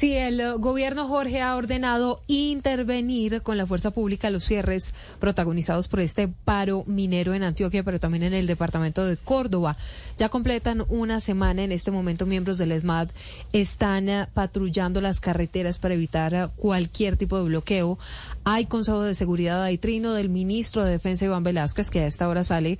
[0.00, 5.88] Sí, el eh, gobierno Jorge ha ordenado intervenir con la fuerza pública los cierres protagonizados
[5.88, 9.76] por este paro minero en Antioquia, pero también en el departamento de Córdoba.
[10.16, 11.64] Ya completan una semana.
[11.64, 13.10] En este momento, miembros del ESMAD
[13.52, 17.98] están eh, patrullando las carreteras para evitar eh, cualquier tipo de bloqueo.
[18.44, 22.26] Hay Consejo de Seguridad, hay trino del ministro de Defensa, Iván Velázquez, que a esta
[22.26, 22.78] hora sale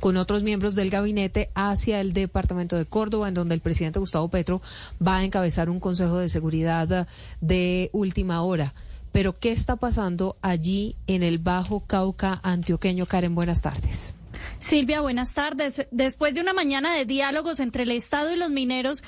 [0.00, 4.28] con otros miembros del gabinete hacia el departamento de Córdoba, en donde el presidente Gustavo
[4.28, 4.60] Petro
[5.06, 7.06] va a encabezar un consejo de seguridad
[7.40, 8.74] de última hora.
[9.12, 13.06] Pero, ¿qué está pasando allí en el Bajo Cauca antioqueño?
[13.06, 14.14] Karen, buenas tardes.
[14.60, 15.88] Silvia, buenas tardes.
[15.90, 19.02] Después de una mañana de diálogos entre el Estado y los mineros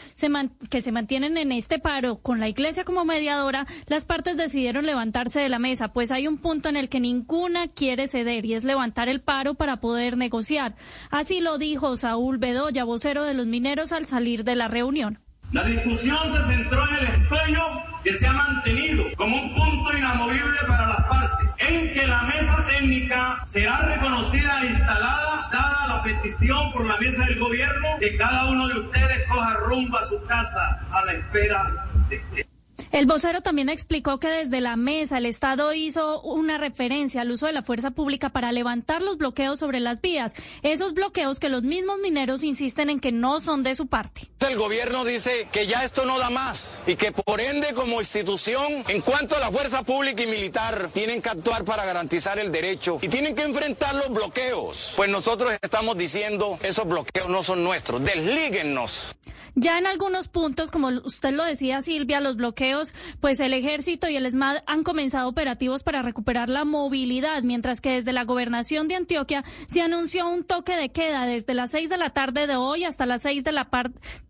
[0.71, 5.41] que se mantienen en este paro con la Iglesia como mediadora, las partes decidieron levantarse
[5.41, 8.65] de la mesa, pues hay un punto en el que ninguna quiere ceder y es
[8.65, 10.75] levantar el paro para poder negociar.
[11.11, 15.21] Así lo dijo Saúl Bedoya, vocero de los mineros, al salir de la reunión.
[15.53, 17.63] La discusión se centró en el escollo
[18.03, 22.62] que se ha mantenido como un punto inamovible para las partes, en que la mesa
[22.83, 28.51] técnica será reconocida e instalada, dada la petición por la mesa del gobierno, que cada
[28.51, 32.47] uno de ustedes coja rumbo a su casa a la espera de
[32.93, 37.47] el vocero también explicó que desde la mesa el Estado hizo una referencia al uso
[37.47, 41.63] de la fuerza pública para levantar los bloqueos sobre las vías, esos bloqueos que los
[41.63, 44.31] mismos mineros insisten en que no son de su parte.
[44.41, 48.85] El gobierno dice que ya esto no da más y que por ende como institución,
[48.89, 52.99] en cuanto a la fuerza pública y militar, tienen que actuar para garantizar el derecho
[53.01, 54.93] y tienen que enfrentar los bloqueos.
[54.97, 59.17] Pues nosotros estamos diciendo, esos bloqueos no son nuestros, deslíguennos.
[59.55, 64.17] Ya en algunos puntos, como usted lo decía Silvia, los bloqueos, pues el ejército y
[64.17, 68.95] el ESMAD han comenzado operativos para recuperar la movilidad, mientras que desde la gobernación de
[68.95, 72.85] Antioquia se anunció un toque de queda desde las seis de la tarde de hoy
[72.85, 73.69] hasta las seis de la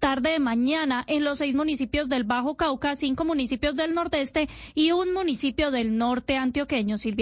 [0.00, 4.90] tarde de mañana en los seis municipios del Bajo Cauca, cinco municipios del nordeste y
[4.90, 7.20] un municipio del norte antioqueño, Silvia.